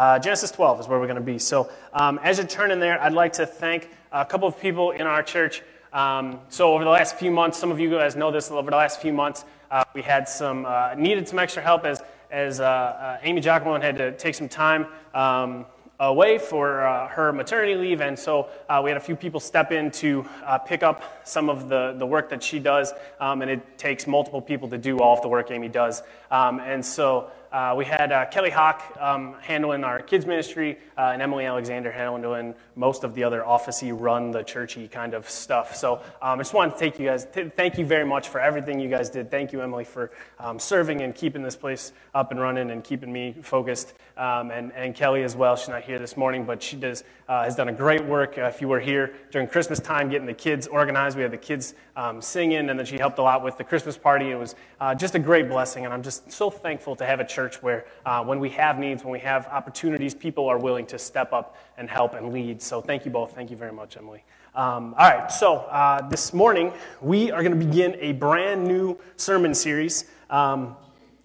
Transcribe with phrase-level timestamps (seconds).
[0.00, 1.38] Uh, Genesis 12 is where we're going to be.
[1.38, 4.92] So um, as you turn in there, I'd like to thank a couple of people
[4.92, 5.62] in our church.
[5.92, 8.50] Um, so over the last few months, some of you guys know this.
[8.50, 12.02] Over the last few months, uh, we had some uh, needed some extra help as
[12.30, 14.86] as uh, uh, Amy Giacomo had to take some time.
[15.12, 15.66] Um,
[16.00, 19.70] away for uh, her maternity leave, and so uh, we had a few people step
[19.70, 23.50] in to uh, pick up some of the, the work that she does, um, and
[23.50, 26.02] it takes multiple people to do all of the work Amy does.
[26.30, 31.10] Um, and so uh, we had uh, Kelly Hawk um, handling our kids ministry, uh,
[31.12, 35.74] and Emily Alexander handling most of the other officey, run the churchy kind of stuff.
[35.74, 38.40] So um, I just wanted to take you guys, th- thank you very much for
[38.40, 39.30] everything you guys did.
[39.30, 43.12] Thank you, Emily, for um, serving and keeping this place up and running and keeping
[43.12, 45.56] me focused, um, and, and Kelly as well.
[45.56, 48.36] She's not here this morning, but she does uh, has done a great work.
[48.36, 51.36] Uh, if you were here during Christmas time, getting the kids organized, we had the
[51.36, 54.30] kids um, singing, and then she helped a lot with the Christmas party.
[54.30, 57.24] It was uh, just a great blessing, and I'm just so thankful to have a
[57.24, 60.84] church church where uh, when we have needs, when we have opportunities, people are willing
[60.84, 62.60] to step up and help and lead.
[62.60, 63.34] So thank you both.
[63.34, 64.22] Thank you very much, Emily.
[64.54, 68.98] Um, all right, so uh, this morning we are going to begin a brand new
[69.16, 70.04] sermon series.
[70.28, 70.76] Um,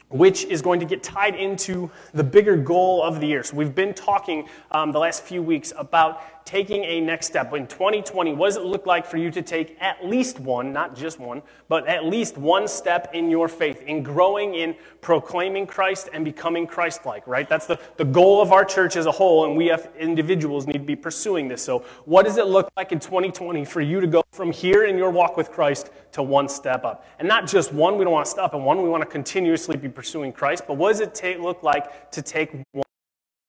[0.10, 3.44] which is going to get tied into the bigger goal of the year.
[3.44, 7.52] So, we've been talking um, the last few weeks about taking a next step.
[7.54, 10.96] In 2020, what does it look like for you to take at least one, not
[10.96, 16.10] just one, but at least one step in your faith, in growing in proclaiming Christ
[16.14, 17.50] and becoming Christ like, right?
[17.50, 20.74] That's the, the goal of our church as a whole, and we have individuals need
[20.74, 21.64] to be pursuing this.
[21.64, 24.98] So, what does it look like in 2020 for you to go from here in
[24.98, 27.08] your walk with Christ to one step up?
[27.18, 29.78] And not just one, we don't want to stop in one, we want to continuously
[29.78, 32.84] be pursuing Christ, but what does it take, look like to take one?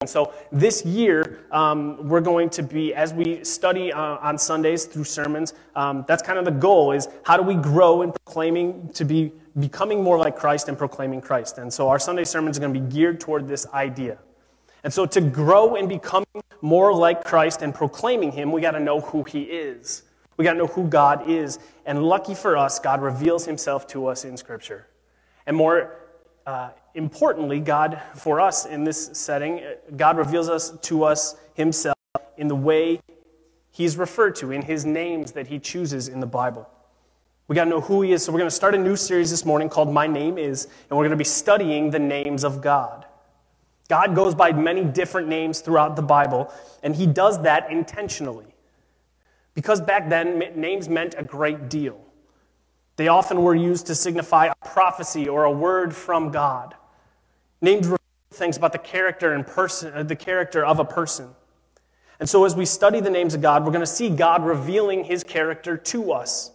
[0.02, 4.84] And so this year, um, we're going to be, as we study uh, on Sundays
[4.84, 8.91] through sermons, um, that's kind of the goal is how do we grow in proclaiming
[8.92, 11.56] to be becoming more like Christ and proclaiming Christ.
[11.56, 14.19] And so our Sunday sermons are going to be geared toward this idea.
[14.84, 18.81] And so to grow in becoming more like Christ and proclaiming Him, we got to
[18.81, 20.03] know who He is.
[20.36, 21.58] We got to know who God is.
[21.86, 24.88] And lucky for us, God reveals Himself to us in Scripture.
[25.47, 25.97] And more
[26.47, 29.60] uh, importantly, God, for us in this setting,
[29.96, 31.96] God reveals us to us Himself
[32.36, 33.00] in the way
[33.70, 36.68] He's referred to, in His names that He chooses in the Bible.
[37.46, 38.24] We got to know who He is.
[38.24, 40.98] So we're going to start a new series this morning called My Name Is, and
[40.98, 43.04] we're going to be studying the names of God.
[43.88, 46.50] God goes by many different names throughout the Bible,
[46.82, 48.46] and He does that intentionally.
[49.54, 52.00] Because back then, names meant a great deal.
[52.96, 56.74] They often were used to signify a prophecy or a word from God.
[57.61, 57.99] Names reveal
[58.33, 61.28] things about the character and person, uh, the character of a person.
[62.19, 65.05] And so, as we study the names of God, we're going to see God revealing
[65.05, 66.50] His character to us.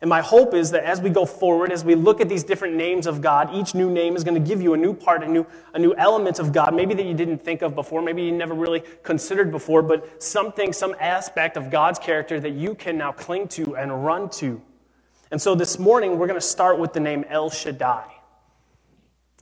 [0.00, 2.76] And my hope is that as we go forward, as we look at these different
[2.76, 5.28] names of God, each new name is going to give you a new part, a
[5.28, 5.44] new,
[5.74, 8.54] a new element of God, maybe that you didn't think of before, maybe you never
[8.54, 13.48] really considered before, but something, some aspect of God's character that you can now cling
[13.48, 14.62] to and run to.
[15.32, 18.17] And so this morning, we're going to start with the name El Shaddai.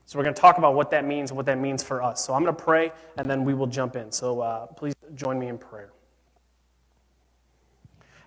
[0.07, 2.25] So we're going to talk about what that means and what that means for us.
[2.25, 4.13] So I'm going to pray, and then we will jump in.
[4.13, 5.91] So uh, please join me in prayer.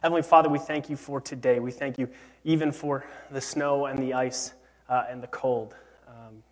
[0.02, 1.60] Heavenly Father, we thank you for today.
[1.60, 2.10] We thank you
[2.44, 4.54] even for the snow and the ice
[4.90, 5.74] uh, and the cold.
[6.06, 6.44] Um,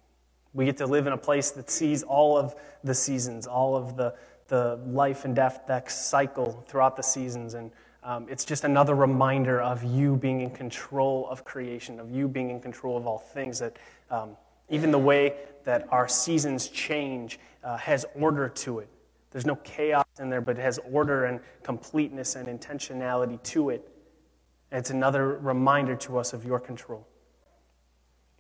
[0.54, 2.56] we get to live in a place that sees all of
[2.86, 4.16] the seasons, all of the,
[4.48, 7.54] the life and death that cycle throughout the seasons.
[7.54, 7.72] And
[8.02, 12.50] um, it's just another reminder of you being in control of creation, of you being
[12.50, 13.59] in control of all things.
[13.59, 13.76] That
[14.09, 14.38] um,
[14.69, 18.89] even the way that our seasons change uh, has order to it.
[19.31, 23.88] There's no chaos in there, but it has order and completeness and intentionality to it.
[24.72, 27.07] And it's another reminder to us of your control.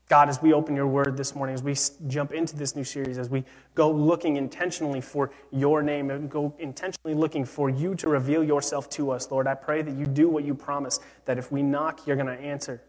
[0.09, 1.75] God, as we open your word this morning, as we
[2.09, 3.43] jump into this new series, as we
[3.75, 8.89] go looking intentionally for your name and go intentionally looking for you to reveal yourself
[8.91, 12.07] to us, Lord, I pray that you do what you promise, that if we knock,
[12.07, 12.81] you're going to answer.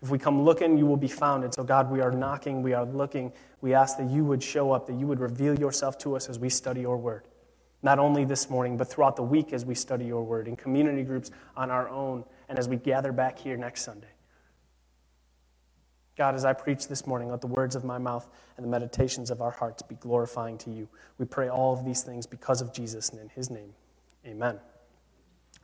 [0.00, 1.44] If we come looking, you will be found.
[1.44, 3.32] And so, God, we are knocking, we are looking.
[3.60, 6.38] We ask that you would show up, that you would reveal yourself to us as
[6.38, 7.26] we study your word.
[7.82, 11.02] Not only this morning, but throughout the week as we study your word, in community
[11.02, 14.08] groups on our own, and as we gather back here next Sunday.
[16.16, 19.30] God, as I preach this morning, let the words of my mouth and the meditations
[19.30, 20.88] of our hearts be glorifying to you.
[21.16, 23.72] We pray all of these things because of Jesus and in his name.
[24.26, 24.58] Amen.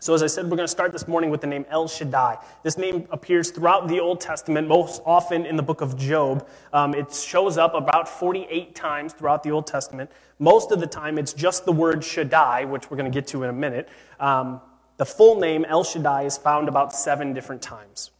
[0.04, 2.36] So, as I said, we're going to start this morning with the name El Shaddai.
[2.62, 6.46] This name appears throughout the Old Testament, most often in the book of Job.
[6.74, 10.10] Um, it shows up about 48 times throughout the Old Testament.
[10.38, 13.44] Most of the time, it's just the word Shaddai, which we're going to get to
[13.44, 13.88] in a minute.
[14.20, 14.60] Um,
[14.98, 18.10] the full name, El Shaddai, is found about seven different times.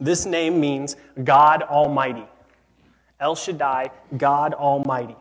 [0.00, 2.24] This name means God Almighty.
[3.20, 5.16] El Shaddai, God Almighty.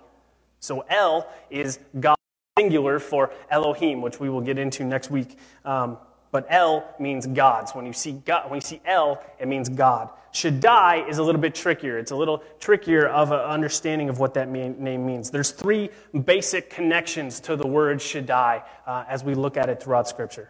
[0.61, 2.14] So El is God
[2.57, 5.37] singular for Elohim, which we will get into next week.
[5.65, 5.97] Um,
[6.31, 7.75] but El means gods.
[7.75, 10.07] When you see God, when you see El, it means God.
[10.31, 11.97] Shaddai is a little bit trickier.
[11.97, 15.29] It's a little trickier of an understanding of what that name means.
[15.29, 15.89] There's three
[16.23, 20.49] basic connections to the word Shaddai uh, as we look at it throughout Scripture.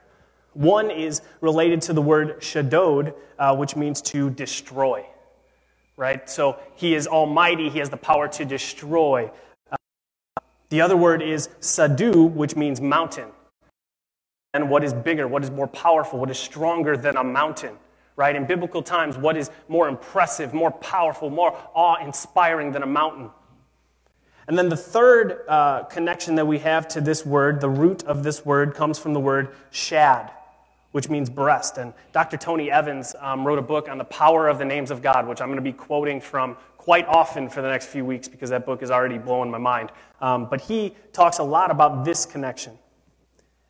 [0.53, 5.07] One is related to the word Shaddod, uh, which means to destroy.
[5.97, 6.29] Right?
[6.29, 7.69] So he is almighty.
[7.69, 9.31] He has the power to destroy.
[10.69, 13.29] The other word is Sadu, which means mountain
[14.56, 17.77] and what is bigger, what is more powerful, what is stronger than a mountain,
[18.15, 18.33] right?
[18.33, 23.29] In biblical times, what is more impressive, more powerful, more awe inspiring than a mountain?
[24.47, 28.23] And then the third uh, connection that we have to this word, the root of
[28.23, 30.31] this word, comes from the word shad,
[30.94, 31.77] which means breast.
[31.77, 32.38] And Dr.
[32.38, 35.41] Tony Evans um, wrote a book on the power of the names of God, which
[35.41, 38.65] I'm going to be quoting from quite often for the next few weeks because that
[38.65, 39.91] book is already blowing my mind.
[40.21, 42.77] Um, but he talks a lot about this connection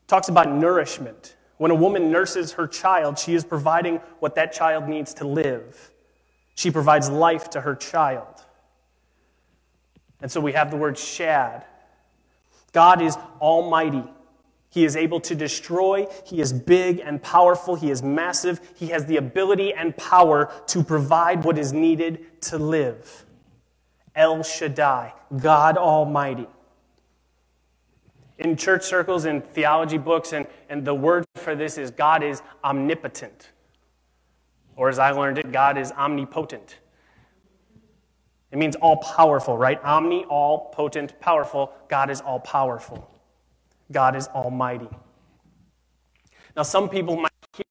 [0.08, 1.36] talks about nourishment.
[1.58, 5.92] When a woman nurses her child, she is providing what that child needs to live.
[6.56, 8.42] She provides life to her child.
[10.22, 11.66] And so we have the word shad.
[12.72, 14.04] God is almighty.
[14.76, 16.06] He is able to destroy.
[16.26, 17.76] He is big and powerful.
[17.76, 18.60] He is massive.
[18.76, 23.26] He has the ability and power to provide what is needed to live.
[24.16, 26.48] El Shaddai, God Almighty
[28.40, 32.42] in church circles and theology books, and, and the word for this is God is
[32.64, 33.52] omnipotent.
[34.76, 36.80] Or as I learned it, God is omnipotent.
[38.52, 39.82] It means all powerful, right?
[39.84, 41.74] Omni, all, potent, powerful.
[41.88, 43.10] God is all powerful.
[43.92, 44.90] God is almighty.
[46.56, 47.66] Now, some people might hear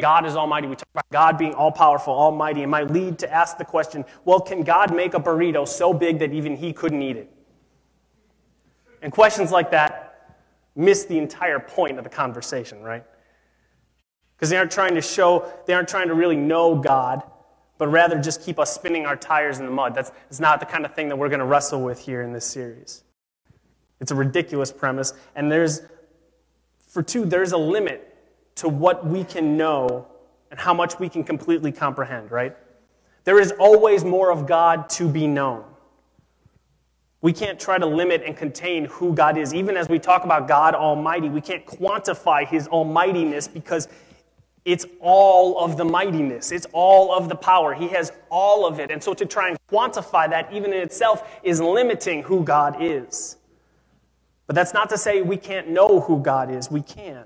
[0.00, 0.66] God is almighty.
[0.66, 4.04] We talk about God being all powerful, almighty, and might lead to ask the question
[4.24, 7.30] well, can God make a burrito so big that even he couldn't eat it?
[9.02, 10.10] And questions like that
[10.76, 13.04] miss the entire point of the conversation, right?
[14.36, 17.22] Because they aren't trying to show, they aren't trying to really know God,
[17.76, 19.94] but rather just keep us spinning our tires in the mud.
[19.94, 22.32] That's, that's not the kind of thing that we're going to wrestle with here in
[22.32, 23.04] this series.
[24.00, 25.14] It's a ridiculous premise.
[25.34, 25.82] And there's,
[26.86, 28.16] for two, there's a limit
[28.56, 30.06] to what we can know
[30.50, 32.56] and how much we can completely comprehend, right?
[33.24, 35.64] There is always more of God to be known.
[37.22, 39.52] We can't try to limit and contain who God is.
[39.52, 43.88] Even as we talk about God Almighty, we can't quantify His almightiness because
[44.64, 47.74] it's all of the mightiness, it's all of the power.
[47.74, 48.90] He has all of it.
[48.90, 53.36] And so to try and quantify that, even in itself, is limiting who God is.
[54.50, 56.72] But that's not to say we can't know who God is.
[56.72, 57.22] We can.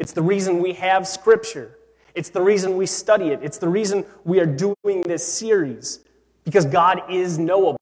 [0.00, 1.78] It's the reason we have Scripture,
[2.16, 6.00] it's the reason we study it, it's the reason we are doing this series,
[6.42, 7.78] because God is knowable.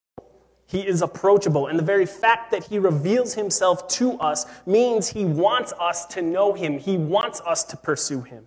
[0.67, 1.69] He is approachable.
[1.69, 6.21] And the very fact that he reveals himself to us means he wants us to
[6.21, 6.79] know him.
[6.79, 8.47] He wants us to pursue him.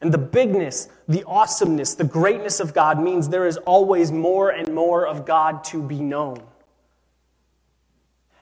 [0.00, 4.74] And the bigness, the awesomeness, the greatness of God means there is always more and
[4.74, 6.40] more of God to be known.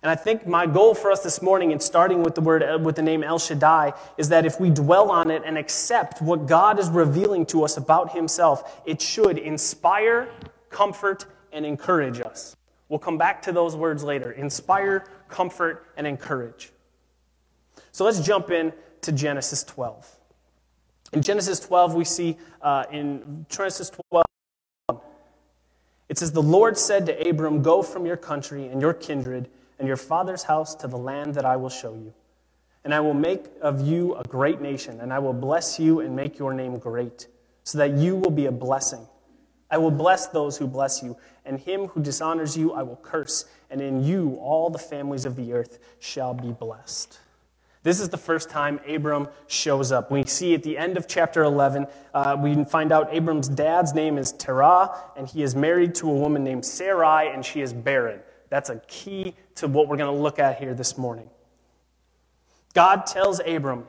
[0.06, 2.79] And I think my goal for us this morning, in starting with the word uh,
[2.81, 6.47] with the name El Shaddai, is that if we dwell on it and accept what
[6.47, 10.29] God is revealing to us about Himself, it should inspire,
[10.70, 12.55] comfort, and encourage us.
[12.88, 16.70] We'll come back to those words later inspire, comfort, and encourage.
[17.90, 20.09] So let's jump in to Genesis 12.
[21.14, 24.25] In Genesis 12, we see uh, in Genesis 12,
[26.09, 29.87] it says, The Lord said to Abram, Go from your country and your kindred and
[29.87, 32.12] your father's house to the land that I will show you.
[32.85, 36.14] And I will make of you a great nation, and I will bless you and
[36.14, 37.26] make your name great,
[37.64, 39.06] so that you will be a blessing.
[39.71, 43.47] I will bless those who bless you, and him who dishonors you I will curse,
[43.71, 47.18] and in you all the families of the earth shall be blessed.
[47.83, 50.11] This is the first time Abram shows up.
[50.11, 54.18] We see at the end of chapter 11, uh, we find out Abram's dad's name
[54.18, 58.18] is Terah, and he is married to a woman named Sarai, and she is barren.
[58.49, 61.29] That's a key to what we're going to look at here this morning.
[62.75, 63.87] God tells Abram,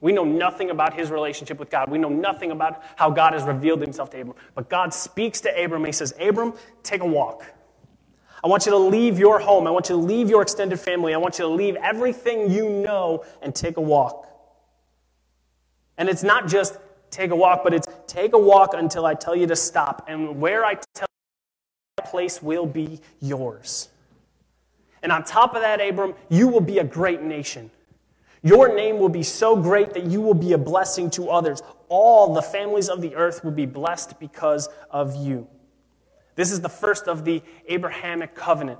[0.00, 1.90] we know nothing about his relationship with God.
[1.90, 4.36] We know nothing about how God has revealed himself to Abram.
[4.54, 7.44] But God speaks to Abram and he says, Abram, take a walk.
[8.42, 9.66] I want you to leave your home.
[9.66, 11.12] I want you to leave your extended family.
[11.12, 14.28] I want you to leave everything you know and take a walk.
[15.96, 16.78] And it's not just
[17.10, 20.04] take a walk, but it's take a walk until I tell you to stop.
[20.08, 23.88] And where I tell you, that place will be yours.
[25.02, 27.70] And on top of that, Abram, you will be a great nation.
[28.42, 31.62] Your name will be so great that you will be a blessing to others.
[31.88, 35.48] All the families of the earth will be blessed because of you.
[36.36, 38.78] This is the first of the Abrahamic covenant.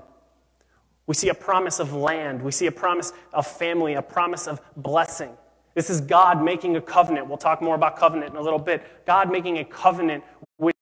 [1.07, 2.41] We see a promise of land.
[2.41, 5.35] We see a promise of family, a promise of blessing.
[5.73, 7.27] This is God making a covenant.
[7.27, 9.05] We'll talk more about covenant in a little bit.
[9.05, 10.23] God making a covenant
[10.57, 10.75] with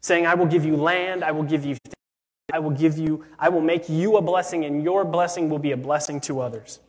[0.00, 1.76] saying, I will give you land, I will give you
[2.52, 5.72] I will give you, I will make you a blessing, and your blessing will be
[5.72, 6.80] a blessing to others.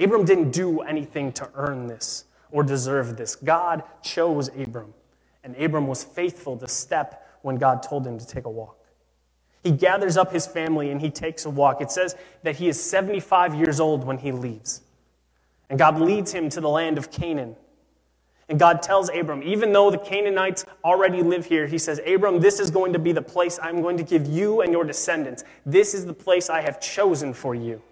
[0.00, 3.36] Abram didn't do anything to earn this or deserve this.
[3.36, 4.94] God chose Abram,
[5.44, 8.78] and Abram was faithful to step when God told him to take a walk.
[9.62, 11.82] He gathers up his family and he takes a walk.
[11.82, 14.82] It says that he is 75 years old when he leaves.
[15.68, 17.56] And God leads him to the land of Canaan.
[18.48, 22.58] And God tells Abram, even though the Canaanites already live here, he says, Abram, this
[22.60, 25.44] is going to be the place I'm going to give you and your descendants.
[25.66, 27.82] This is the place I have chosen for you.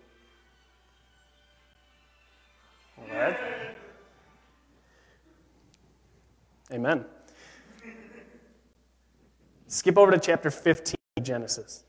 [3.10, 3.36] Right.
[6.72, 7.04] Amen.
[9.68, 11.84] Skip over to chapter 15 of Genesis.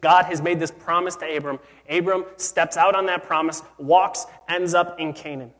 [0.00, 1.60] God has made this promise to Abram.
[1.88, 5.52] Abram steps out on that promise, walks, ends up in Canaan.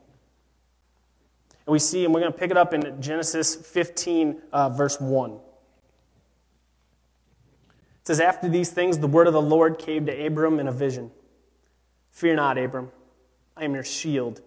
[1.65, 4.99] And we see, and we're going to pick it up in Genesis 15, uh, verse
[4.99, 5.31] 1.
[5.31, 5.39] It
[8.03, 11.11] says, After these things, the word of the Lord came to Abram in a vision
[12.11, 12.91] Fear not, Abram,
[13.57, 14.41] I am your shield.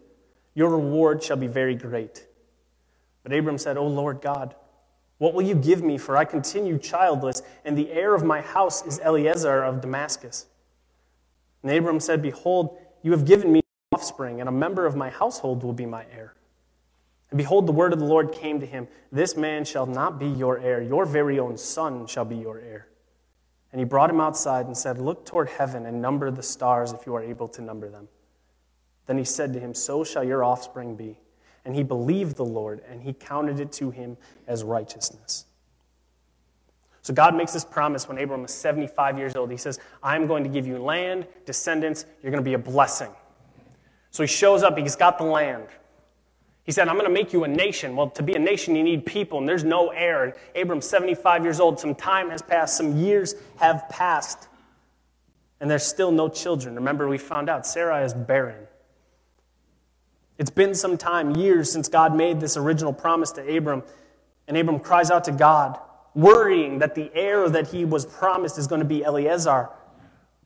[0.55, 2.27] Your reward shall be very great.
[3.23, 4.55] But Abram said, O Lord God,
[5.19, 5.99] what will you give me?
[5.99, 10.47] For I continue childless, and the heir of my house is Eliezer of Damascus.
[11.63, 15.65] And Abram said, Behold, you have given me offspring, and a member of my household
[15.65, 16.35] will be my heir.
[17.31, 20.29] And behold, the word of the Lord came to him This man shall not be
[20.29, 22.89] your heir, your very own son shall be your heir.
[23.73, 27.07] And he brought him outside and said, Look toward heaven and number the stars if
[27.07, 28.09] you are able to number them.
[29.07, 31.19] Then he said to him, So shall your offspring be.
[31.65, 34.17] And he believed the Lord, and he counted it to him
[34.47, 35.47] as righteousness.
[37.03, 39.51] So God makes this promise when Abram is 75 years old.
[39.51, 43.11] He says, I'm going to give you land, descendants, you're going to be a blessing.
[44.11, 45.67] So he shows up, he's got the land.
[46.67, 47.95] He said, I'm going to make you a nation.
[47.95, 50.25] Well, to be a nation, you need people, and there's no heir.
[50.25, 51.79] And Abram's 75 years old.
[51.79, 54.49] Some time has passed, some years have passed,
[55.61, 56.75] and there's still no children.
[56.75, 58.67] Remember, we found out Sarah is barren.
[60.39, 63.85] It's been some time, years, since God made this original promise to Abram,
[64.49, 65.79] and Abram cries out to God,
[66.15, 69.69] worrying that the heir that he was promised is going to be Eliezer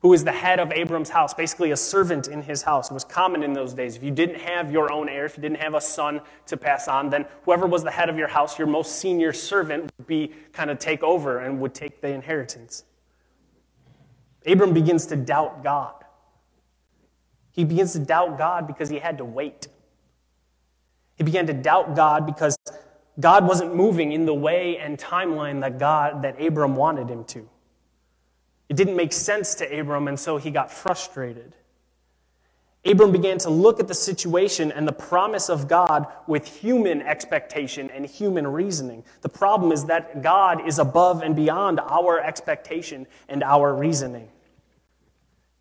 [0.01, 2.91] who is the head of Abram's house, basically a servant in his house.
[2.91, 3.97] It was common in those days.
[3.97, 6.89] If you didn't have your own heir, if you didn't have a son to pass
[6.89, 10.33] on, then whoever was the head of your house, your most senior servant, would be
[10.53, 12.85] kind of take over and would take the inheritance.
[14.47, 15.95] Abram begins to doubt God.
[17.53, 19.69] He begins to doubt God because he had to wait.
[21.17, 22.57] He began to doubt God because
[23.19, 27.47] God wasn't moving in the way and timeline that God that Abram wanted him to.
[28.71, 31.57] It didn't make sense to Abram, and so he got frustrated.
[32.87, 37.91] Abram began to look at the situation and the promise of God with human expectation
[37.91, 39.03] and human reasoning.
[39.23, 44.29] The problem is that God is above and beyond our expectation and our reasoning.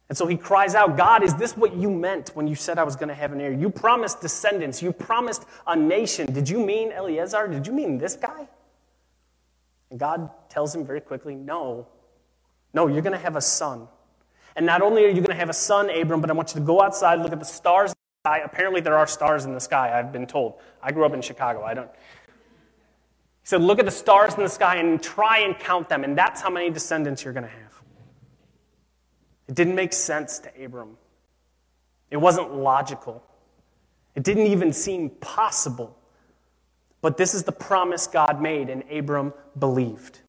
[0.07, 2.83] And so he cries out, God, is this what you meant when you said I
[2.83, 3.51] was going to have an heir?
[3.51, 4.83] You promised descendants.
[4.83, 6.31] You promised a nation.
[6.31, 7.47] Did you mean Eliezer?
[7.47, 8.47] Did you mean this guy?
[9.89, 11.87] And God tells him very quickly, No,
[12.73, 13.88] no, you're going to have a son.
[14.55, 16.59] And not only are you going to have a son, Abram, but I want you
[16.59, 18.39] to go outside, look at the stars in the sky.
[18.43, 20.55] Apparently, there are stars in the sky, I've been told.
[20.81, 21.63] I grew up in Chicago.
[21.63, 21.89] I don't.
[21.89, 26.17] He said, Look at the stars in the sky and try and count them, and
[26.17, 27.81] that's how many descendants you're going to have.
[29.47, 30.97] It didn't make sense to Abram,
[32.11, 33.23] it wasn't logical,
[34.15, 35.95] it didn't even seem possible.
[37.01, 40.19] But this is the promise God made, and Abram believed.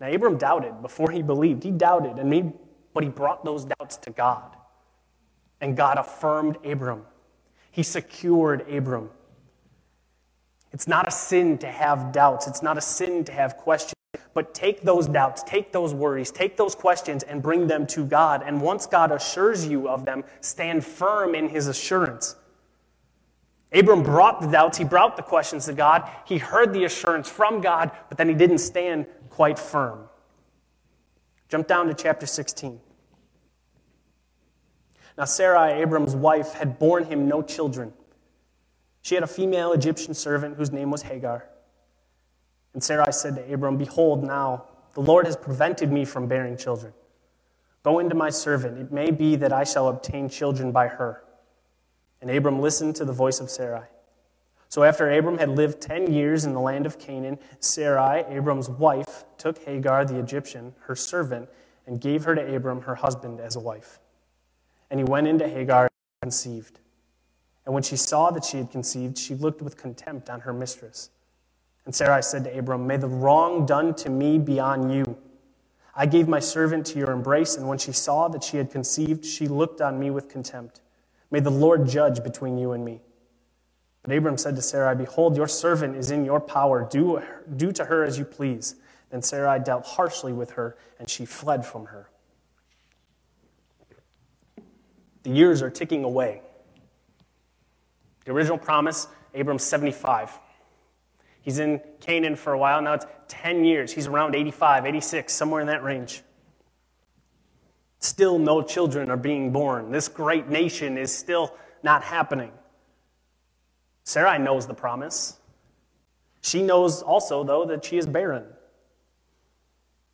[0.00, 1.64] Now, Abram doubted before he believed.
[1.64, 2.52] He doubted, and he,
[2.94, 4.56] but he brought those doubts to God.
[5.60, 7.02] And God affirmed Abram.
[7.70, 9.10] He secured Abram.
[10.72, 13.94] It's not a sin to have doubts, it's not a sin to have questions.
[14.34, 18.42] But take those doubts, take those worries, take those questions, and bring them to God.
[18.44, 22.36] And once God assures you of them, stand firm in his assurance.
[23.72, 27.60] Abram brought the doubts, he brought the questions to God, he heard the assurance from
[27.60, 29.06] God, but then he didn't stand
[29.38, 30.00] quite firm.
[31.48, 32.80] Jump down to chapter 16.
[35.16, 37.92] Now, Sarai, Abram's wife, had borne him no children.
[39.00, 41.48] She had a female Egyptian servant whose name was Hagar.
[42.74, 44.64] And Sarai said to Abram, Behold, now
[44.94, 46.92] the Lord has prevented me from bearing children.
[47.84, 48.76] Go into my servant.
[48.76, 51.22] It may be that I shall obtain children by her.
[52.20, 53.86] And Abram listened to the voice of Sarai.
[54.68, 59.24] So after Abram had lived ten years in the land of Canaan, Sarai, Abram's wife,
[59.38, 61.48] took Hagar the Egyptian, her servant,
[61.86, 63.98] and gave her to Abram, her husband, as a wife.
[64.90, 65.90] And he went into Hagar and
[66.22, 66.80] conceived.
[67.64, 71.10] And when she saw that she had conceived, she looked with contempt on her mistress.
[71.86, 75.16] And Sarai said to Abram, May the wrong done to me be on you.
[75.94, 79.24] I gave my servant to your embrace, and when she saw that she had conceived,
[79.24, 80.82] she looked on me with contempt.
[81.30, 83.00] May the Lord judge between you and me.
[84.02, 86.86] But Abram said to Sarai, Behold, your servant is in your power.
[86.90, 87.22] Do,
[87.56, 88.76] do to her as you please.
[89.10, 92.10] Then Sarai dealt harshly with her, and she fled from her.
[95.22, 96.42] The years are ticking away.
[98.24, 100.38] The original promise, Abram's 75.
[101.40, 102.80] He's in Canaan for a while.
[102.82, 103.92] Now it's 10 years.
[103.92, 106.22] He's around 85, 86, somewhere in that range.
[108.00, 109.90] Still, no children are being born.
[109.90, 112.52] This great nation is still not happening.
[114.08, 115.36] Sarai knows the promise.
[116.40, 118.46] She knows also, though, that she is barren.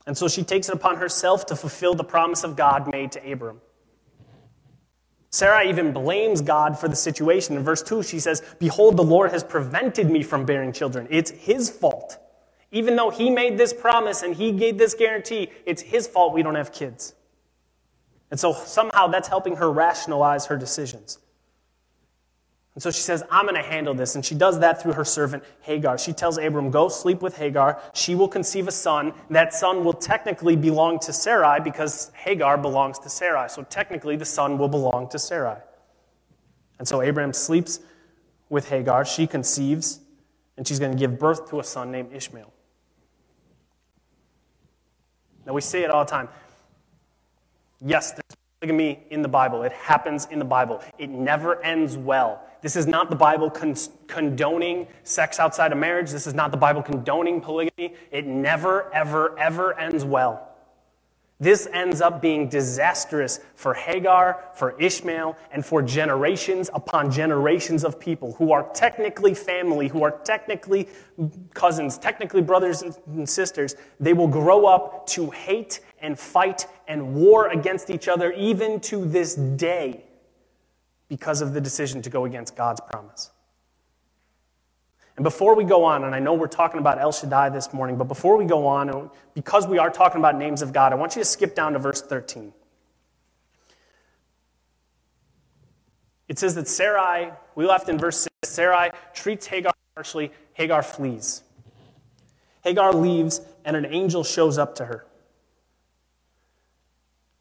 [0.04, 3.32] And so she takes it upon herself to fulfill the promise of God made to
[3.32, 3.60] Abram.
[5.30, 7.56] Sarah even blames God for the situation.
[7.56, 11.06] In verse 2, she says, Behold, the Lord has prevented me from bearing children.
[11.08, 12.18] It's his fault.
[12.72, 16.42] Even though he made this promise and he gave this guarantee, it's his fault we
[16.42, 17.14] don't have kids.
[18.32, 21.20] And so somehow that's helping her rationalize her decisions.
[22.74, 24.16] And so she says, I'm going to handle this.
[24.16, 25.96] And she does that through her servant Hagar.
[25.96, 27.80] She tells Abram, Go sleep with Hagar.
[27.94, 29.12] She will conceive a son.
[29.30, 33.48] That son will technically belong to Sarai because Hagar belongs to Sarai.
[33.48, 35.58] So technically, the son will belong to Sarai.
[36.80, 37.78] And so Abram sleeps
[38.48, 39.04] with Hagar.
[39.04, 40.00] She conceives,
[40.56, 42.52] and she's going to give birth to a son named Ishmael.
[45.46, 46.28] Now, we say it all the time.
[47.80, 49.62] Yes, there's polygamy in the Bible.
[49.62, 50.82] It happens in the Bible.
[50.98, 52.42] It never ends well.
[52.64, 56.11] This is not the Bible con- condoning sex outside of marriage.
[56.11, 57.92] This is not the Bible condoning polygamy.
[58.11, 60.49] It never, ever, ever ends well.
[61.38, 68.00] This ends up being disastrous for Hagar, for Ishmael, and for generations upon generations of
[68.00, 70.88] people who are technically family, who are technically
[71.53, 73.77] cousins, technically brothers and sisters.
[74.00, 79.05] They will grow up to hate and fight and war against each other even to
[79.05, 80.05] this day
[81.14, 83.31] because of the decision to go against God's promise.
[85.16, 87.96] And before we go on, and I know we're talking about El Shaddai this morning,
[87.96, 91.14] but before we go on, because we are talking about names of God, I want
[91.14, 92.53] you to skip down to verse 13.
[96.27, 101.44] It says that Sarai, we left in verse 6, Sarai treats Hagar harshly, Hagar flees.
[102.64, 105.07] Hagar leaves, and an angel shows up to her.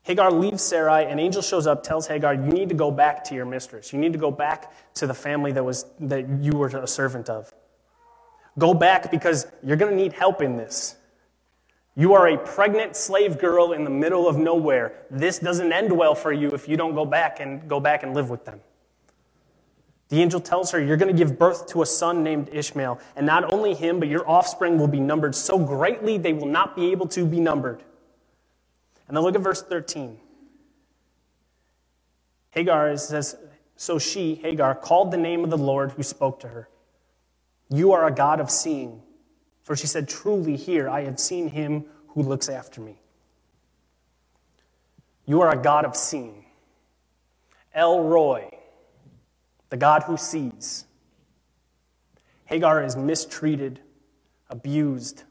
[0.03, 3.23] Hagar leaves Sarai, and an angel shows up, tells Hagar, You need to go back
[3.25, 3.93] to your mistress.
[3.93, 7.29] You need to go back to the family that, was, that you were a servant
[7.29, 7.53] of.
[8.59, 10.97] Go back because you're going to need help in this.
[11.95, 14.93] You are a pregnant slave girl in the middle of nowhere.
[15.09, 18.13] This doesn't end well for you if you don't go back and go back and
[18.13, 18.59] live with them.
[20.09, 23.25] The angel tells her, You're going to give birth to a son named Ishmael, and
[23.25, 26.91] not only him, but your offspring will be numbered so greatly they will not be
[26.91, 27.83] able to be numbered.
[29.13, 30.17] And then look at verse 13.
[32.49, 33.37] Hagar says,
[33.75, 36.67] So she, Hagar, called the name of the Lord who spoke to her.
[37.69, 39.03] You are a God of seeing.
[39.61, 43.03] For she said, Truly, here I have seen him who looks after me.
[45.27, 46.45] You are a God of seeing.
[47.71, 48.49] El Roi,
[49.69, 50.85] the God who sees.
[52.45, 53.79] Hagar is mistreated,
[54.49, 55.21] abused,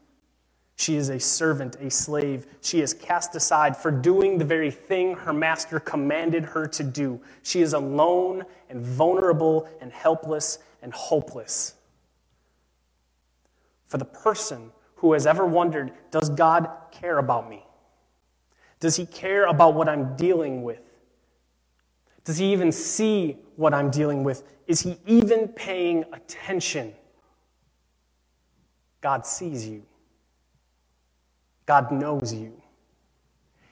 [0.83, 2.45] she is a servant, a slave.
[2.59, 7.21] She is cast aside for doing the very thing her master commanded her to do.
[7.41, 11.75] She is alone and vulnerable and helpless and hopeless.
[13.85, 17.65] For the person who has ever wondered, does God care about me?
[18.81, 20.81] Does he care about what I'm dealing with?
[22.25, 24.43] Does he even see what I'm dealing with?
[24.67, 26.93] Is he even paying attention?
[28.99, 29.83] God sees you.
[31.65, 32.53] God knows you.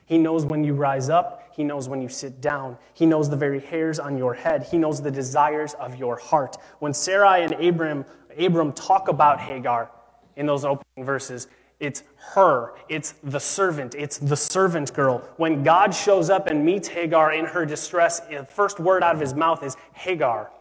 [0.06, 1.50] He knows when you rise up.
[1.54, 2.78] He knows when you sit down.
[2.94, 4.64] He knows the very hairs on your head.
[4.64, 6.58] He knows the desires of your heart.
[6.80, 8.06] When Sarai and Abram,
[8.38, 9.90] Abram talk about Hagar
[10.36, 11.48] in those opening verses,
[11.80, 15.28] it's her, it's the servant, it's the servant girl.
[15.38, 19.22] When God shows up and meets Hagar in her distress, the first word out of
[19.22, 20.52] his mouth is Hagar.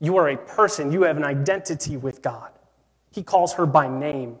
[0.00, 2.50] You are a person, you have an identity with God.
[3.10, 4.36] He calls her by name.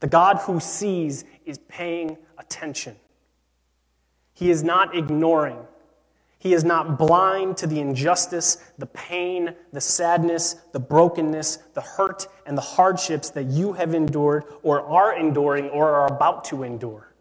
[0.00, 2.96] The God who sees is paying attention.
[4.32, 5.58] He is not ignoring.
[6.38, 12.26] He is not blind to the injustice, the pain, the sadness, the brokenness, the hurt,
[12.46, 17.12] and the hardships that you have endured, or are enduring, or are about to endure.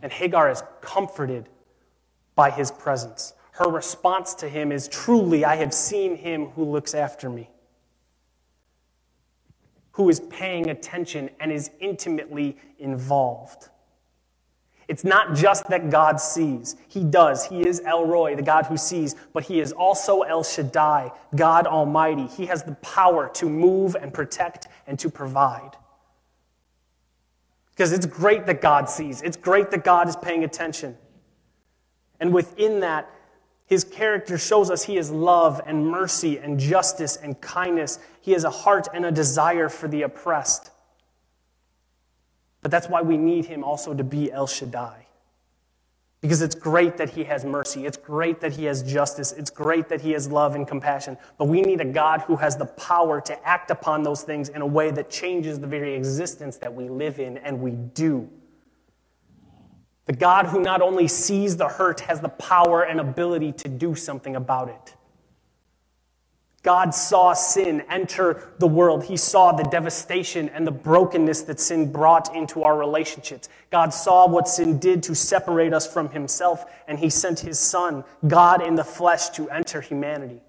[0.00, 1.50] And Hagar is comforted
[2.34, 3.34] by his presence.
[3.52, 7.50] Her response to him is Truly, I have seen him who looks after me,
[9.96, 13.70] who is paying attention and is intimately involved.
[14.88, 16.76] It's not just that God sees.
[16.86, 17.46] He does.
[17.46, 21.66] He is El Roi, the God who sees, but He is also El Shaddai, God
[21.66, 22.26] Almighty.
[22.26, 25.78] He has the power to move and protect and to provide.
[27.70, 30.94] Because it's great that God sees, it's great that God is paying attention.
[32.20, 33.10] And within that,
[33.66, 37.98] his character shows us he is love and mercy and justice and kindness.
[38.20, 40.70] He has a heart and a desire for the oppressed.
[42.62, 45.06] But that's why we need him also to be El Shaddai.
[46.20, 47.86] Because it's great that he has mercy.
[47.86, 49.32] It's great that he has justice.
[49.32, 51.18] It's great that he has love and compassion.
[51.36, 54.62] But we need a God who has the power to act upon those things in
[54.62, 58.28] a way that changes the very existence that we live in, and we do.
[60.06, 63.94] The God who not only sees the hurt has the power and ability to do
[63.94, 64.94] something about it.
[66.62, 69.04] God saw sin enter the world.
[69.04, 73.48] He saw the devastation and the brokenness that sin brought into our relationships.
[73.70, 78.02] God saw what sin did to separate us from Himself, and He sent His Son,
[78.26, 80.40] God in the flesh, to enter humanity.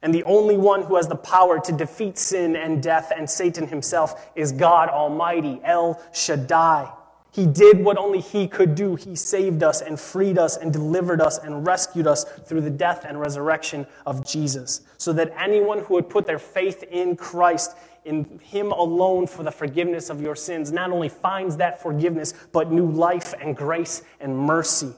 [0.00, 3.66] And the only one who has the power to defeat sin and death and Satan
[3.66, 6.88] himself is God Almighty, El Shaddai.
[7.36, 8.94] He did what only He could do.
[8.94, 13.04] He saved us and freed us and delivered us and rescued us through the death
[13.06, 14.80] and resurrection of Jesus.
[14.96, 19.50] So that anyone who would put their faith in Christ, in Him alone for the
[19.50, 24.34] forgiveness of your sins, not only finds that forgiveness, but new life and grace and
[24.34, 24.94] mercy.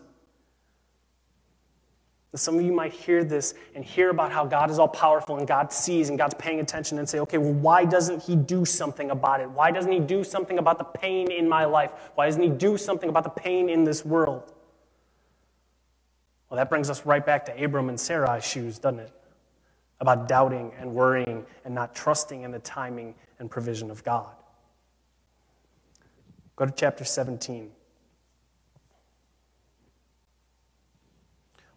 [2.35, 5.49] Some of you might hear this and hear about how God is all powerful and
[5.49, 9.11] God sees and God's paying attention and say, okay, well, why doesn't He do something
[9.11, 9.49] about it?
[9.49, 11.91] Why doesn't He do something about the pain in my life?
[12.17, 14.53] Why doesn't He do something about the pain in this world?
[16.51, 19.13] Well, that brings us right back to Abram and Sarai's shoes, doesn't it?
[20.01, 24.35] About doubting and worrying and not trusting in the timing and provision of God.
[26.57, 27.71] Go to chapter 17.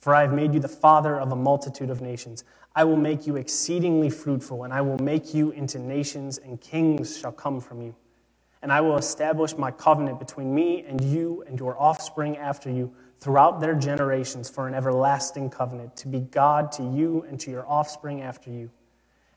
[0.00, 2.44] For I have made you the father of a multitude of nations.
[2.74, 7.18] I will make you exceedingly fruitful, and I will make you into nations, and kings
[7.18, 7.94] shall come from you.
[8.62, 12.94] And I will establish my covenant between me and you and your offspring after you
[13.18, 17.68] throughout their generations for an everlasting covenant, to be God to you and to your
[17.68, 18.70] offspring after you.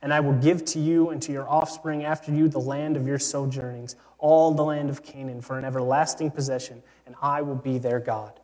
[0.01, 3.07] And I will give to you and to your offspring after you the land of
[3.07, 7.77] your sojournings, all the land of Canaan, for an everlasting possession, and I will be
[7.77, 8.39] their God.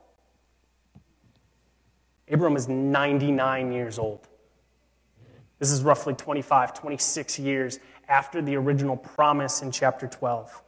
[2.29, 4.27] Abram is 99 years old.
[5.57, 10.63] This is roughly 25, 26 years after the original promise in chapter 12.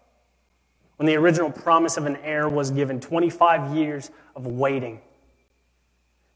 [0.98, 5.02] When the original promise of an heir was given, 25 years of waiting.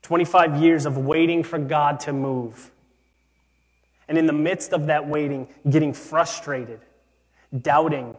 [0.02, 2.72] 25 years of waiting for God to move.
[4.08, 6.80] And in the midst of that waiting, getting frustrated,
[7.62, 8.16] doubting,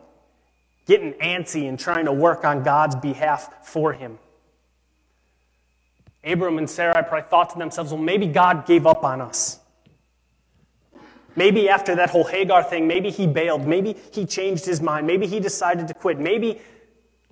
[0.87, 4.19] getting antsy, and trying to work on God's behalf for him.
[6.27, 9.61] Abram and Sarai probably thought to themselves, well, maybe God gave up on us.
[11.37, 13.67] Maybe after that whole Hagar thing, maybe he bailed.
[13.67, 15.07] Maybe he changed his mind.
[15.07, 16.19] Maybe he decided to quit.
[16.19, 16.61] Maybe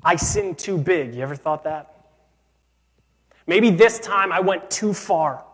[0.04, 1.14] I sinned too big.
[1.14, 1.90] You ever thought that?
[3.46, 5.44] Maybe this time I went too far.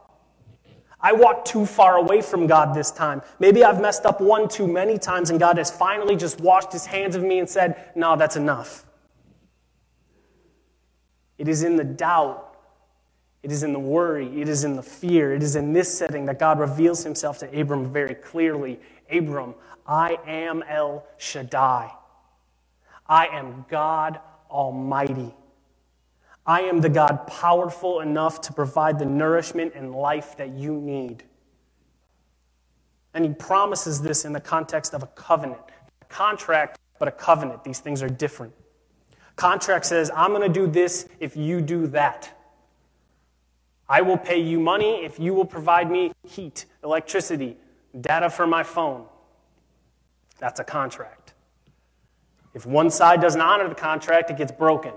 [1.00, 3.22] I walked too far away from God this time.
[3.38, 6.84] Maybe I've messed up one too many times and God has finally just washed his
[6.84, 8.84] hands of me and said, No, that's enough.
[11.38, 12.49] It is in the doubt
[13.42, 16.26] it is in the worry, it is in the fear, it is in this setting
[16.26, 18.78] that God reveals himself to Abram very clearly.
[19.10, 19.54] Abram,
[19.86, 21.90] I am El Shaddai.
[23.06, 25.34] I am God Almighty.
[26.46, 31.24] I am the God powerful enough to provide the nourishment and life that you need.
[33.14, 35.60] And he promises this in the context of a covenant.
[36.02, 37.64] A contract, but a covenant.
[37.64, 38.52] These things are different.
[39.36, 42.39] Contract says, I'm going to do this if you do that.
[43.90, 47.56] I will pay you money if you will provide me heat, electricity,
[48.00, 49.04] data for my phone.
[50.38, 51.34] That's a contract.
[52.54, 54.92] If one side doesn't honor the contract, it gets broken.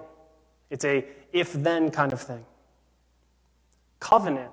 [0.70, 2.46] It's a if then kind of thing.
[4.00, 4.52] Covenant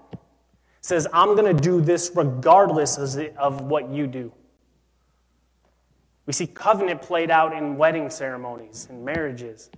[0.81, 2.97] says, I'm going to do this regardless
[3.37, 4.33] of what you do.
[6.25, 9.69] We see covenant played out in wedding ceremonies and marriages.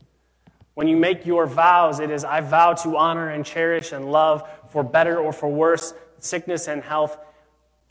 [0.75, 4.49] When you make your vows, it is, I vow to honor and cherish and love
[4.71, 7.19] for better or for worse, sickness and health,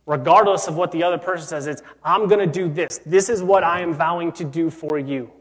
[0.05, 1.67] regardless of what the other person says.
[1.67, 2.99] It's, I'm going to do this.
[3.05, 5.31] This is what I am vowing to do for you.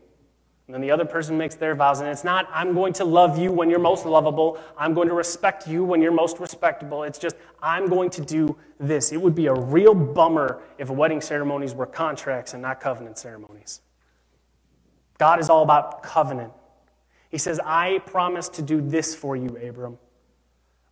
[0.67, 1.99] And then the other person makes their vows.
[1.99, 4.61] And it's not, I'm going to love you when you're most lovable.
[4.79, 7.03] I'm going to respect you when you're most respectable.
[7.03, 9.11] It's just, I'm going to do this.
[9.11, 13.81] It would be a real bummer if wedding ceremonies were contracts and not covenant ceremonies.
[15.19, 16.53] God is all about covenant.
[17.31, 19.99] He says, I promise to do this for you, Abram.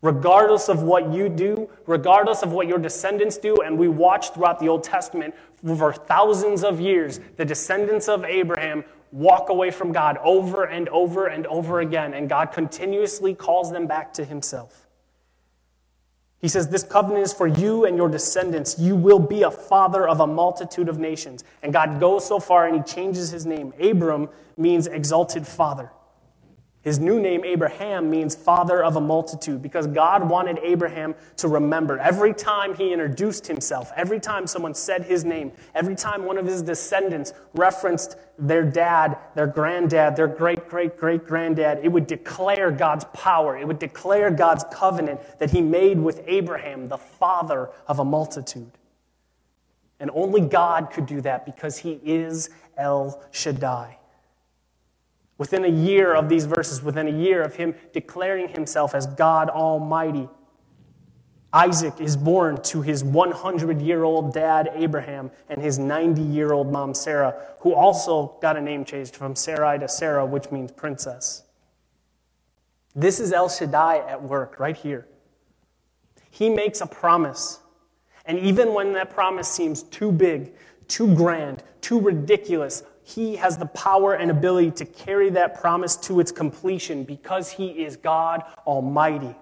[0.00, 4.60] Regardless of what you do, regardless of what your descendants do, and we watch throughout
[4.60, 10.18] the Old Testament for thousands of years, the descendants of Abraham walk away from God
[10.22, 14.86] over and over and over again, and God continuously calls them back to Himself.
[16.40, 18.78] He says, This covenant is for you and your descendants.
[18.78, 21.42] You will be a father of a multitude of nations.
[21.64, 23.72] And God goes so far and He changes His name.
[23.80, 25.90] Abram means exalted father.
[26.88, 31.98] His new name, Abraham, means father of a multitude because God wanted Abraham to remember
[31.98, 36.46] every time he introduced himself, every time someone said his name, every time one of
[36.46, 42.70] his descendants referenced their dad, their granddad, their great great great granddad, it would declare
[42.70, 43.58] God's power.
[43.58, 48.72] It would declare God's covenant that he made with Abraham, the father of a multitude.
[50.00, 52.48] And only God could do that because he is
[52.78, 53.98] El Shaddai.
[55.38, 59.48] Within a year of these verses, within a year of him declaring himself as God
[59.48, 60.28] Almighty,
[61.52, 66.70] Isaac is born to his 100 year old dad, Abraham, and his 90 year old
[66.70, 71.44] mom, Sarah, who also got a name changed from Sarai to Sarah, which means princess.
[72.94, 75.06] This is El Shaddai at work right here.
[76.30, 77.60] He makes a promise.
[78.26, 80.52] And even when that promise seems too big,
[80.88, 86.20] too grand, too ridiculous, he has the power and ability to carry that promise to
[86.20, 89.34] its completion because He is God Almighty.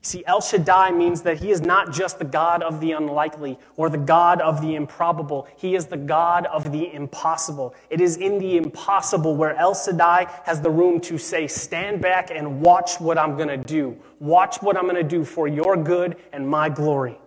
[0.00, 3.90] See, El Shaddai means that He is not just the God of the unlikely or
[3.90, 5.46] the God of the improbable.
[5.58, 7.74] He is the God of the impossible.
[7.90, 12.30] It is in the impossible where El Shaddai has the room to say, Stand back
[12.30, 13.94] and watch what I'm going to do.
[14.20, 17.18] Watch what I'm going to do for your good and my glory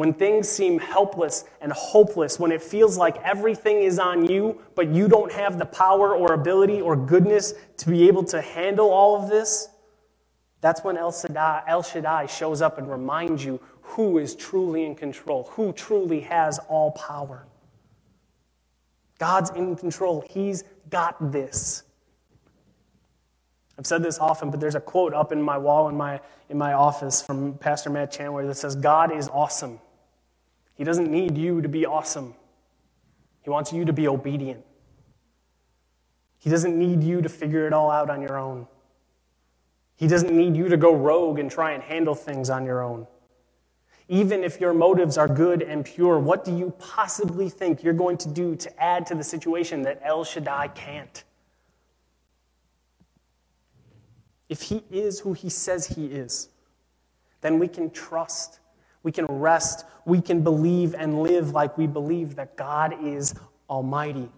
[0.00, 4.88] when things seem helpless and hopeless, when it feels like everything is on you, but
[4.88, 9.14] you don't have the power or ability or goodness to be able to handle all
[9.22, 9.68] of this,
[10.62, 14.94] that's when El Shaddai, El Shaddai shows up and reminds you who is truly in
[14.94, 17.46] control, who truly has all power.
[19.18, 20.24] God's in control.
[20.30, 21.82] He's got this.
[23.78, 26.56] I've said this often, but there's a quote up in my wall in my, in
[26.56, 29.78] my office from Pastor Matt Chandler that says, God is awesome.
[30.80, 32.34] He doesn't need you to be awesome,
[33.42, 34.64] He wants you to be obedient.
[36.38, 38.66] He doesn't need you to figure it all out on your own.
[39.96, 43.06] He doesn't need you to go rogue and try and handle things on your own.
[44.08, 48.16] Even if your motives are good and pure, what do you possibly think you're going
[48.16, 51.24] to do to add to the situation that El Shaddai can't?
[54.48, 56.48] If he is who he says he is,
[57.42, 58.59] then we can trust
[59.02, 59.84] we can rest.
[60.04, 63.34] We can believe and live like we believe that God is
[63.68, 64.28] Almighty.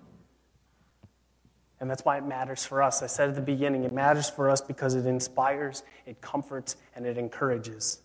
[1.80, 3.02] And that's why it matters for us.
[3.02, 7.04] I said at the beginning, it matters for us because it inspires, it comforts, and
[7.04, 8.00] it encourages.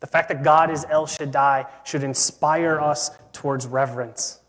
[0.00, 4.39] The fact that God is El Shaddai should inspire us towards reverence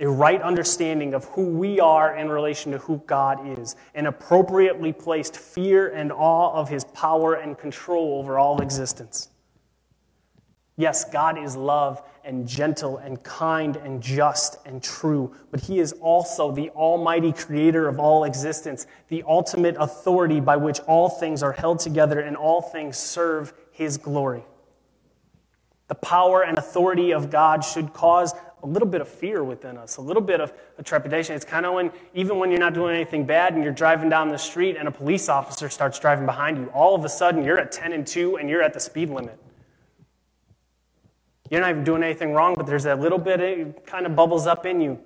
[0.00, 4.92] a right understanding of who we are in relation to who God is, an appropriately
[4.92, 9.30] placed fear and awe of his power and control over all existence.
[10.76, 15.92] Yes, God is love and gentle and kind and just and true, but he is
[15.94, 21.50] also the almighty creator of all existence, the ultimate authority by which all things are
[21.50, 24.44] held together and all things serve his glory.
[25.88, 29.96] The power and authority of God should cause a little bit of fear within us,
[29.96, 31.34] a little bit of a trepidation.
[31.34, 34.28] It's kind of when, even when you're not doing anything bad and you're driving down
[34.28, 37.58] the street and a police officer starts driving behind you, all of a sudden you're
[37.58, 39.38] at 10 and 2 and you're at the speed limit.
[41.50, 44.46] You're not even doing anything wrong, but there's that little bit, it kind of bubbles
[44.46, 44.98] up in you.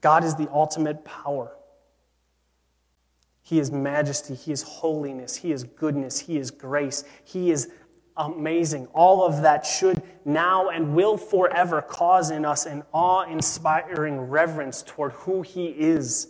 [0.00, 1.52] God is the ultimate power.
[3.42, 4.34] He is majesty.
[4.34, 5.36] He is holiness.
[5.36, 6.20] He is goodness.
[6.20, 7.04] He is grace.
[7.24, 7.70] He is
[8.18, 8.86] amazing.
[8.88, 14.82] All of that should now and will forever cause in us an awe inspiring reverence
[14.82, 16.28] toward who He is.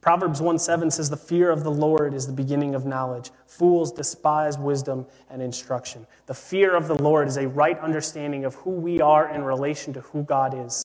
[0.00, 3.30] Proverbs 1 7 says, The fear of the Lord is the beginning of knowledge.
[3.46, 6.06] Fools despise wisdom and instruction.
[6.26, 9.92] The fear of the Lord is a right understanding of who we are in relation
[9.92, 10.82] to who God is.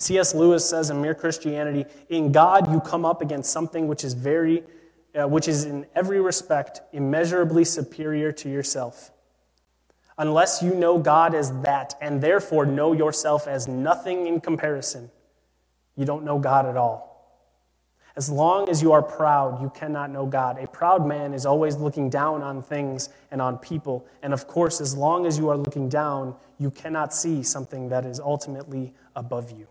[0.00, 0.34] C.S.
[0.34, 4.62] Lewis says in Mere Christianity, In God you come up against something which is very
[5.14, 9.10] uh, which is in every respect immeasurably superior to yourself.
[10.18, 15.10] Unless you know God as that, and therefore know yourself as nothing in comparison,
[15.96, 17.08] you don't know God at all.
[18.16, 20.58] As long as you are proud, you cannot know God.
[20.58, 24.08] A proud man is always looking down on things and on people.
[24.22, 28.04] And of course, as long as you are looking down, you cannot see something that
[28.04, 29.68] is ultimately above you.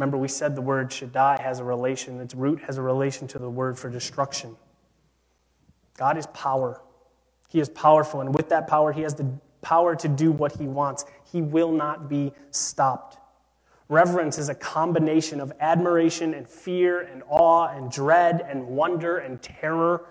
[0.00, 3.38] Remember, we said the word Shaddai has a relation, its root has a relation to
[3.38, 4.56] the word for destruction.
[5.98, 6.80] God is power.
[7.50, 10.64] He is powerful, and with that power, He has the power to do what He
[10.64, 11.04] wants.
[11.30, 13.18] He will not be stopped.
[13.90, 19.42] Reverence is a combination of admiration and fear and awe and dread and wonder and
[19.42, 20.06] terror.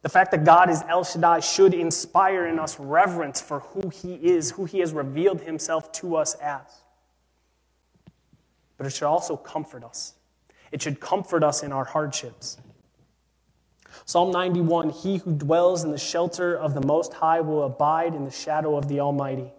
[0.00, 4.14] The fact that God is El Shaddai should inspire in us reverence for who He
[4.14, 6.83] is, who He has revealed Himself to us as
[8.76, 10.14] but it should also comfort us.
[10.72, 12.58] It should comfort us in our hardships.
[14.06, 18.24] Psalm 91 He who dwells in the shelter of the Most High will abide in
[18.24, 19.52] the shadow of the Almighty.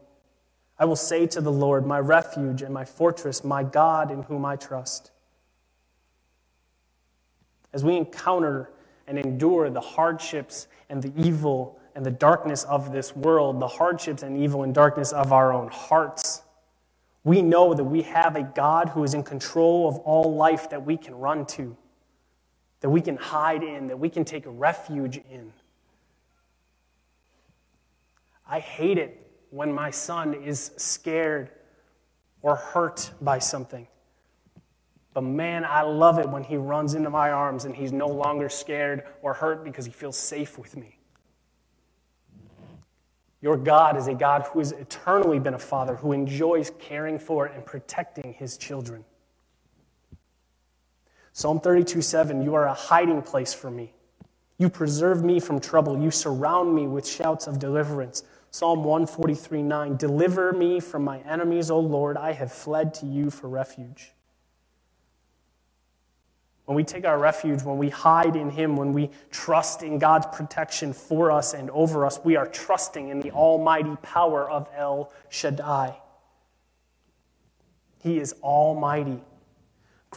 [0.78, 4.46] I will say to the Lord, My refuge and my fortress, my God in whom
[4.46, 5.12] I trust.
[7.74, 8.72] As we encounter
[9.08, 14.24] and endure the hardships and the evil and the darkness of this world, the hardships
[14.24, 16.42] and evil and darkness of our own hearts,
[17.26, 20.86] we know that we have a God who is in control of all life that
[20.86, 21.76] we can run to,
[22.82, 25.52] that we can hide in, that we can take refuge in.
[28.48, 31.50] I hate it when my son is scared
[32.44, 33.88] or hurt by something.
[35.16, 38.50] But man, I love it when he runs into my arms and he's no longer
[38.50, 41.00] scared or hurt because he feels safe with me.
[43.46, 47.46] Your God is a God who has eternally been a father, who enjoys caring for
[47.46, 49.06] and protecting his children.
[51.32, 53.94] Psalm 32 7 You are a hiding place for me.
[54.58, 56.02] You preserve me from trouble.
[56.02, 58.24] You surround me with shouts of deliverance.
[58.50, 62.18] Psalm 143 9 Deliver me from my enemies, O Lord.
[62.18, 64.14] I have fled to you for refuge.
[66.66, 70.26] When we take our refuge, when we hide in Him, when we trust in God's
[70.36, 75.12] protection for us and over us, we are trusting in the almighty power of El
[75.30, 75.96] Shaddai.
[78.02, 79.22] He is almighty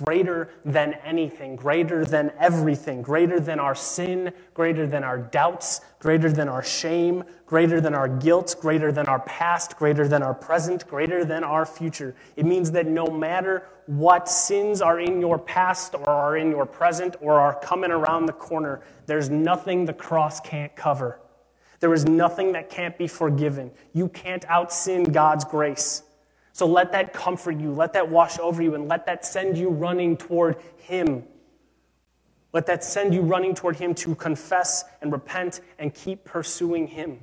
[0.04, 6.30] greater than anything, greater than everything, greater than our sin, greater than our doubts, greater
[6.30, 10.86] than our shame, greater than our guilt, greater than our past, greater than our present,
[10.86, 12.14] greater than our future.
[12.36, 16.66] It means that no matter what sins are in your past or are in your
[16.66, 21.20] present or are coming around the corner, there's nothing the cross can't cover.
[21.80, 23.70] There is nothing that can't be forgiven.
[23.92, 26.02] You can't out sin God's grace.
[26.58, 29.68] So let that comfort you, let that wash over you, and let that send you
[29.68, 31.22] running toward Him.
[32.52, 37.20] Let that send you running toward Him to confess and repent and keep pursuing Him.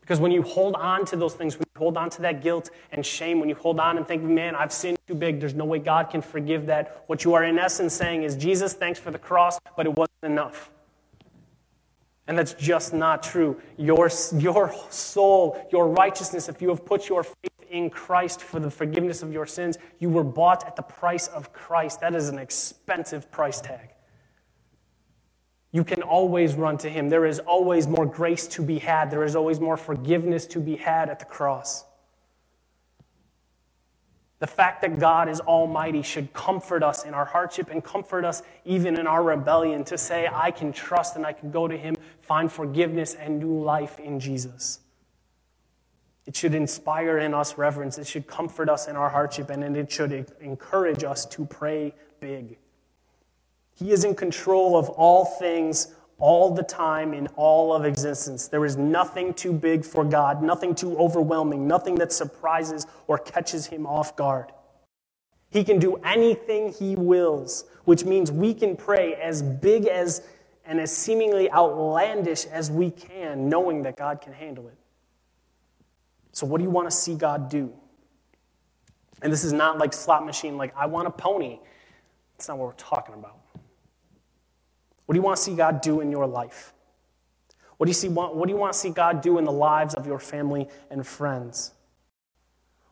[0.00, 2.70] Because when you hold on to those things, when you hold on to that guilt
[2.90, 5.66] and shame, when you hold on and think, man, I've sinned too big, there's no
[5.66, 9.10] way God can forgive that, what you are in essence saying is, Jesus, thanks for
[9.10, 10.70] the cross, but it wasn't enough.
[12.26, 13.60] And that's just not true.
[13.76, 14.08] Your,
[14.38, 19.22] your soul, your righteousness, if you have put your faith in Christ for the forgiveness
[19.22, 19.78] of your sins.
[19.98, 22.00] You were bought at the price of Christ.
[22.00, 23.90] That is an expensive price tag.
[25.70, 27.08] You can always run to Him.
[27.08, 30.76] There is always more grace to be had, there is always more forgiveness to be
[30.76, 31.84] had at the cross.
[34.40, 38.42] The fact that God is almighty should comfort us in our hardship and comfort us
[38.64, 41.96] even in our rebellion to say, I can trust and I can go to Him,
[42.20, 44.78] find forgiveness and new life in Jesus.
[46.28, 47.96] It should inspire in us reverence.
[47.96, 52.58] It should comfort us in our hardship, and it should encourage us to pray big.
[53.74, 58.46] He is in control of all things all the time in all of existence.
[58.46, 63.64] There is nothing too big for God, nothing too overwhelming, nothing that surprises or catches
[63.64, 64.52] him off guard.
[65.48, 70.20] He can do anything he wills, which means we can pray as big as
[70.66, 74.77] and as seemingly outlandish as we can, knowing that God can handle it.
[76.38, 77.72] So, what do you want to see God do?
[79.22, 81.58] And this is not like slot machine, like, I want a pony.
[82.36, 83.40] That's not what we're talking about.
[85.04, 86.74] What do you want to see God do in your life?
[87.76, 89.94] What do you, see, what do you want to see God do in the lives
[89.94, 91.72] of your family and friends?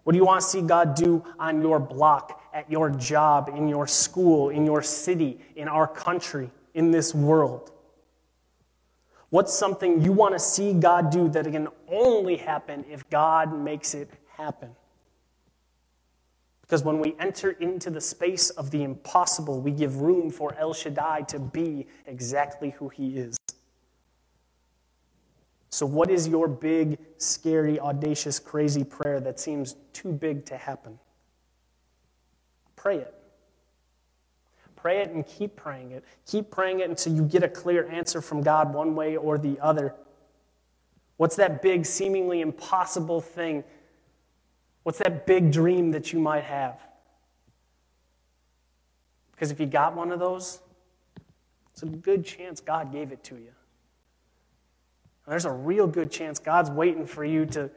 [0.03, 3.69] What do you want to see God do on your block, at your job, in
[3.69, 7.71] your school, in your city, in our country, in this world?
[9.31, 13.95] What's something you want to see God do that can only happen if God makes
[13.95, 14.71] it happen?
[16.63, 20.75] Because when we enter into the space of the impossible, we give room for El
[20.75, 23.37] Shaddai to be exactly who he is.
[25.71, 30.99] So, what is your big, scary, audacious, crazy prayer that seems too big to happen?
[32.77, 33.16] Pray it.
[34.77, 36.05] Pray it and keep praying it.
[36.27, 39.59] Keep praying it until you get a clear answer from God one way or the
[39.61, 39.95] other.
[41.17, 43.65] What's that big, seemingly impossible thing
[44.87, 46.79] What's that big dream that you might have?
[49.33, 50.61] Because if you got one of those,
[51.73, 53.51] it's a good chance God gave it to you.
[55.25, 57.69] And there's a real good chance God's waiting for you to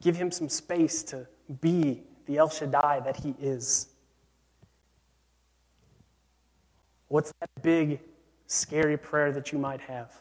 [0.00, 1.26] give him some space to
[1.60, 3.88] be the El Shaddai that he is.
[7.08, 8.00] What's that big,
[8.46, 10.20] scary prayer that you might have?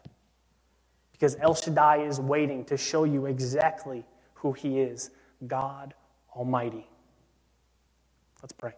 [1.11, 4.03] Because El Shaddai is waiting to show you exactly
[4.33, 5.11] who he is
[5.47, 5.93] God
[6.35, 6.87] Almighty.
[8.41, 8.73] Let's pray.